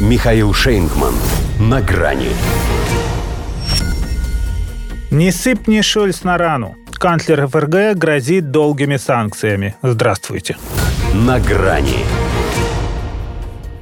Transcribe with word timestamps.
Михаил 0.00 0.52
Шейнгман. 0.52 1.14
На 1.60 1.80
грани. 1.80 2.30
Не 5.12 5.30
сыпь 5.30 5.68
мне 5.68 5.82
Шольц 5.82 6.24
на 6.24 6.36
рану. 6.36 6.74
Канцлер 6.94 7.46
ФРГ 7.46 7.96
грозит 7.96 8.50
долгими 8.50 8.96
санкциями. 8.96 9.76
Здравствуйте. 9.82 10.56
На 11.14 11.38
грани. 11.38 12.04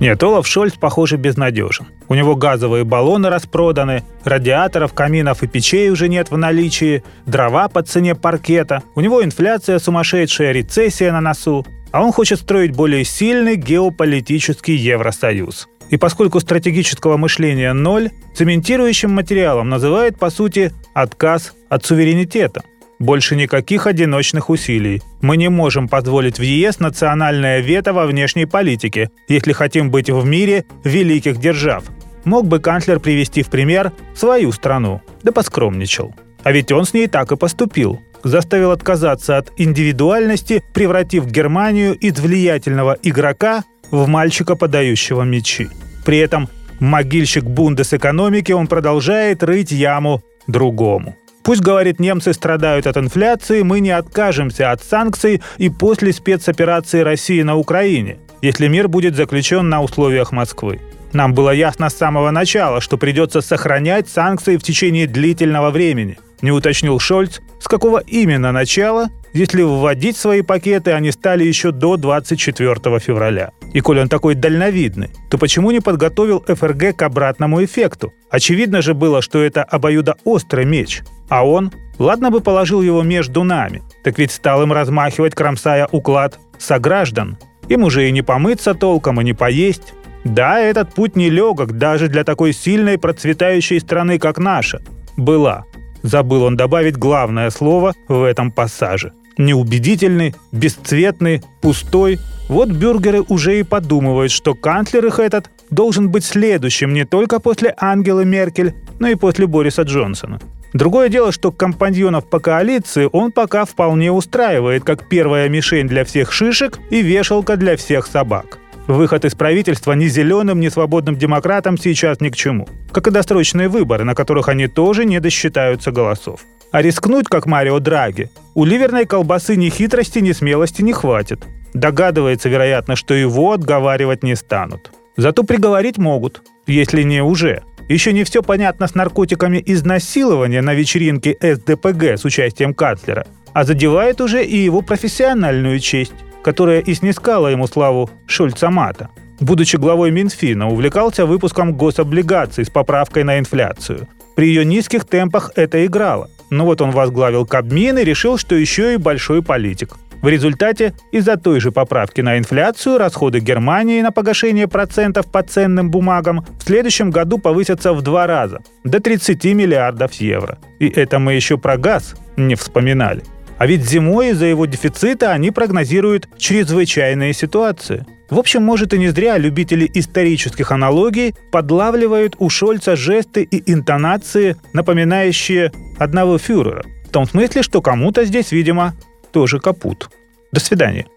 Нет, 0.00 0.22
Олаф 0.22 0.46
Шольц, 0.46 0.74
похоже, 0.74 1.16
безнадежен. 1.16 1.86
У 2.08 2.14
него 2.14 2.36
газовые 2.36 2.84
баллоны 2.84 3.30
распроданы, 3.30 4.04
радиаторов, 4.22 4.92
каминов 4.92 5.42
и 5.42 5.46
печей 5.46 5.88
уже 5.88 6.08
нет 6.08 6.30
в 6.30 6.36
наличии, 6.36 7.04
дрова 7.24 7.68
по 7.68 7.82
цене 7.82 8.14
паркета, 8.14 8.82
у 8.94 9.00
него 9.00 9.24
инфляция 9.24 9.78
сумасшедшая, 9.78 10.52
рецессия 10.52 11.10
на 11.10 11.22
носу, 11.22 11.64
а 11.92 12.02
он 12.02 12.12
хочет 12.12 12.40
строить 12.40 12.74
более 12.74 13.04
сильный 13.04 13.56
геополитический 13.56 14.74
Евросоюз. 14.74 15.68
И 15.92 15.98
поскольку 15.98 16.40
стратегического 16.40 17.18
мышления 17.18 17.74
ноль, 17.74 18.12
цементирующим 18.34 19.10
материалом 19.10 19.68
называет, 19.68 20.18
по 20.18 20.30
сути, 20.30 20.72
отказ 20.94 21.52
от 21.68 21.84
суверенитета. 21.84 22.62
Больше 22.98 23.36
никаких 23.36 23.86
одиночных 23.86 24.48
усилий. 24.48 25.02
Мы 25.20 25.36
не 25.36 25.50
можем 25.50 25.88
позволить 25.88 26.38
в 26.38 26.42
ЕС 26.42 26.80
национальное 26.80 27.60
вето 27.60 27.92
во 27.92 28.06
внешней 28.06 28.46
политике, 28.46 29.10
если 29.28 29.52
хотим 29.52 29.90
быть 29.90 30.08
в 30.08 30.24
мире 30.24 30.64
великих 30.82 31.36
держав. 31.38 31.84
Мог 32.24 32.46
бы 32.46 32.58
канцлер 32.58 32.98
привести 32.98 33.42
в 33.42 33.50
пример 33.50 33.92
свою 34.14 34.50
страну, 34.52 35.02
да 35.22 35.30
поскромничал. 35.30 36.14
А 36.42 36.52
ведь 36.52 36.72
он 36.72 36.86
с 36.86 36.94
ней 36.94 37.06
так 37.06 37.32
и 37.32 37.36
поступил. 37.36 38.00
Заставил 38.24 38.70
отказаться 38.70 39.36
от 39.36 39.52
индивидуальности, 39.58 40.62
превратив 40.72 41.26
Германию 41.26 41.94
из 41.94 42.18
влиятельного 42.18 42.96
игрока 43.02 43.64
в 43.90 44.08
мальчика, 44.08 44.56
подающего 44.56 45.22
мечи. 45.22 45.68
При 46.04 46.18
этом 46.18 46.48
могильщик 46.80 47.44
бундес 47.44 47.92
экономики 47.92 48.52
он 48.52 48.66
продолжает 48.66 49.42
рыть 49.42 49.70
яму 49.70 50.22
другому. 50.46 51.16
Пусть, 51.44 51.60
говорит, 51.60 51.98
немцы 51.98 52.32
страдают 52.32 52.86
от 52.86 52.96
инфляции, 52.96 53.62
мы 53.62 53.80
не 53.80 53.90
откажемся 53.90 54.70
от 54.70 54.82
санкций 54.82 55.42
и 55.58 55.68
после 55.68 56.12
спецоперации 56.12 57.00
России 57.00 57.42
на 57.42 57.56
Украине, 57.56 58.18
если 58.42 58.68
мир 58.68 58.88
будет 58.88 59.16
заключен 59.16 59.68
на 59.68 59.82
условиях 59.82 60.30
Москвы. 60.30 60.80
Нам 61.12 61.34
было 61.34 61.50
ясно 61.50 61.90
с 61.90 61.96
самого 61.96 62.30
начала, 62.30 62.80
что 62.80 62.96
придется 62.96 63.40
сохранять 63.40 64.08
санкции 64.08 64.56
в 64.56 64.62
течение 64.62 65.06
длительного 65.06 65.70
времени– 65.70 66.18
не 66.42 66.50
уточнил 66.50 66.98
Шольц, 66.98 67.40
с 67.60 67.68
какого 67.68 67.98
именно 67.98 68.52
начала, 68.52 69.08
если 69.32 69.62
вводить 69.62 70.16
свои 70.16 70.42
пакеты 70.42 70.92
они 70.92 71.10
стали 71.10 71.44
еще 71.44 71.72
до 71.72 71.96
24 71.96 72.98
февраля. 72.98 73.50
И 73.72 73.80
коль 73.80 74.00
он 74.00 74.08
такой 74.08 74.34
дальновидный, 74.34 75.10
то 75.30 75.38
почему 75.38 75.70
не 75.70 75.80
подготовил 75.80 76.44
ФРГ 76.46 76.96
к 76.96 77.02
обратному 77.02 77.64
эффекту? 77.64 78.12
Очевидно 78.30 78.82
же 78.82 78.94
было, 78.94 79.22
что 79.22 79.42
это 79.42 79.62
обоюдоострый 79.62 80.64
меч. 80.64 81.02
А 81.28 81.46
он, 81.46 81.72
ладно 81.98 82.30
бы 82.30 82.40
положил 82.40 82.82
его 82.82 83.02
между 83.02 83.42
нами, 83.44 83.82
так 84.04 84.18
ведь 84.18 84.32
стал 84.32 84.62
им 84.62 84.72
размахивать, 84.72 85.34
кромсая 85.34 85.88
уклад 85.90 86.38
сограждан. 86.58 87.38
Им 87.68 87.84
уже 87.84 88.08
и 88.08 88.12
не 88.12 88.22
помыться 88.22 88.74
толком, 88.74 89.20
и 89.20 89.24
не 89.24 89.32
поесть. 89.32 89.94
Да, 90.24 90.60
этот 90.60 90.94
путь 90.94 91.16
нелегок 91.16 91.78
даже 91.78 92.08
для 92.08 92.24
такой 92.24 92.52
сильной 92.52 92.98
процветающей 92.98 93.80
страны, 93.80 94.18
как 94.18 94.38
наша. 94.38 94.82
Была. 95.16 95.64
Забыл 96.02 96.44
он 96.44 96.56
добавить 96.56 96.96
главное 96.96 97.50
слово 97.50 97.94
в 98.08 98.22
этом 98.22 98.50
пассаже. 98.50 99.12
Неубедительный, 99.38 100.34
бесцветный, 100.52 101.42
пустой. 101.60 102.18
Вот 102.48 102.68
бюргеры 102.68 103.22
уже 103.22 103.60
и 103.60 103.62
подумывают, 103.62 104.30
что 104.32 104.54
канцлер 104.54 105.06
их 105.06 105.18
этот 105.18 105.50
должен 105.70 106.10
быть 106.10 106.24
следующим 106.24 106.92
не 106.92 107.04
только 107.04 107.40
после 107.40 107.74
Ангелы 107.78 108.24
Меркель, 108.24 108.74
но 108.98 109.08
и 109.08 109.14
после 109.14 109.46
Бориса 109.46 109.82
Джонсона. 109.82 110.40
Другое 110.72 111.08
дело, 111.08 111.32
что 111.32 111.52
компаньонов 111.52 112.28
по 112.28 112.40
коалиции 112.40 113.08
он 113.12 113.30
пока 113.30 113.64
вполне 113.64 114.10
устраивает 114.10 114.84
как 114.84 115.08
первая 115.08 115.48
мишень 115.48 115.86
для 115.86 116.04
всех 116.04 116.32
шишек 116.32 116.78
и 116.90 117.02
вешалка 117.02 117.56
для 117.56 117.76
всех 117.76 118.06
собак. 118.06 118.58
Выход 118.86 119.24
из 119.24 119.34
правительства 119.34 119.92
ни 119.92 120.06
зеленым, 120.06 120.60
ни 120.60 120.68
свободным 120.68 121.16
демократам 121.16 121.78
сейчас 121.78 122.20
ни 122.20 122.30
к 122.30 122.36
чему. 122.36 122.68
Как 122.90 123.06
и 123.06 123.10
досрочные 123.10 123.68
выборы, 123.68 124.04
на 124.04 124.14
которых 124.14 124.48
они 124.48 124.66
тоже 124.66 125.04
не 125.04 125.20
досчитаются 125.20 125.92
голосов. 125.92 126.40
А 126.72 126.82
рискнуть, 126.82 127.28
как 127.28 127.46
Марио 127.46 127.78
Драги, 127.78 128.30
у 128.54 128.64
ливерной 128.64 129.06
колбасы 129.06 129.56
ни 129.56 129.68
хитрости, 129.68 130.18
ни 130.18 130.32
смелости 130.32 130.82
не 130.82 130.92
хватит. 130.92 131.44
Догадывается, 131.74 132.48
вероятно, 132.48 132.96
что 132.96 133.14
его 133.14 133.52
отговаривать 133.52 134.22
не 134.22 134.34
станут. 134.34 134.90
Зато 135.16 135.44
приговорить 135.44 135.98
могут, 135.98 136.42
если 136.66 137.02
не 137.02 137.22
уже. 137.22 137.62
Еще 137.88 138.12
не 138.12 138.24
все 138.24 138.42
понятно 138.42 138.88
с 138.88 138.94
наркотиками 138.94 139.62
изнасилования 139.64 140.62
на 140.62 140.74
вечеринке 140.74 141.36
СДПГ 141.40 142.18
с 142.18 142.24
участием 142.24 142.74
канцлера, 142.74 143.26
а 143.52 143.64
задевает 143.64 144.20
уже 144.20 144.44
и 144.44 144.56
его 144.56 144.82
профессиональную 144.82 145.78
честь 145.78 146.14
которая 146.42 146.80
и 146.80 146.94
снискала 146.94 147.48
ему 147.48 147.66
славу 147.66 148.10
Шульцамата. 148.26 149.08
Будучи 149.40 149.76
главой 149.76 150.10
Минфина, 150.10 150.68
увлекался 150.68 151.26
выпуском 151.26 151.74
гособлигаций 151.74 152.64
с 152.64 152.70
поправкой 152.70 153.24
на 153.24 153.38
инфляцию. 153.38 154.08
При 154.36 154.48
ее 154.48 154.64
низких 154.64 155.04
темпах 155.04 155.50
это 155.56 155.84
играло. 155.84 156.30
Но 156.52 156.66
вот 156.66 156.82
он 156.82 156.90
возглавил 156.90 157.46
Кабмин 157.46 157.96
и 157.96 158.04
решил, 158.04 158.36
что 158.36 158.54
еще 158.54 158.92
и 158.92 158.98
большой 158.98 159.42
политик. 159.42 159.96
В 160.20 160.28
результате 160.28 160.92
из-за 161.10 161.38
той 161.38 161.60
же 161.60 161.72
поправки 161.72 162.20
на 162.20 162.36
инфляцию 162.36 162.98
расходы 162.98 163.40
Германии 163.40 164.02
на 164.02 164.12
погашение 164.12 164.68
процентов 164.68 165.32
по 165.32 165.42
ценным 165.42 165.90
бумагам 165.90 166.44
в 166.58 166.62
следующем 166.62 167.10
году 167.10 167.38
повысятся 167.38 167.94
в 167.94 168.02
два 168.02 168.26
раза– 168.26 168.60
до 168.84 169.00
30 169.00 169.42
миллиардов 169.46 170.12
евро. 170.12 170.58
И 170.78 170.88
это 170.88 171.18
мы 171.18 171.32
еще 171.32 171.56
про 171.56 171.78
газ 171.78 172.14
не 172.36 172.54
вспоминали. 172.54 173.22
А 173.56 173.66
ведь 173.66 173.88
зимой 173.88 174.32
из-за 174.32 174.44
его 174.44 174.66
дефицита 174.66 175.32
они 175.32 175.52
прогнозируют 175.52 176.28
чрезвычайные 176.36 177.32
ситуации. 177.32 178.04
В 178.32 178.38
общем, 178.38 178.62
может 178.62 178.94
и 178.94 178.98
не 178.98 179.10
зря 179.10 179.36
любители 179.36 179.90
исторических 179.92 180.72
аналогий 180.72 181.34
подлавливают 181.50 182.34
у 182.38 182.48
Шольца 182.48 182.96
жесты 182.96 183.42
и 183.42 183.70
интонации, 183.70 184.56
напоминающие 184.72 185.70
одного 185.98 186.38
фюрера. 186.38 186.82
В 187.04 187.10
том 187.10 187.26
смысле, 187.26 187.62
что 187.62 187.82
кому-то 187.82 188.24
здесь, 188.24 188.50
видимо, 188.50 188.94
тоже 189.32 189.60
капут. 189.60 190.08
До 190.50 190.60
свидания. 190.60 191.08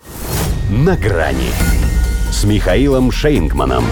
На 0.69 0.97
грани 0.97 1.51
с 2.33 2.43
Михаилом 2.43 3.11
Шейнгманом. 3.11 3.85